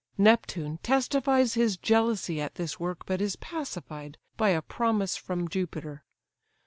[0.17, 6.03] Neptune testifies his jealousy at this work, but is pacified by a promise from Jupiter.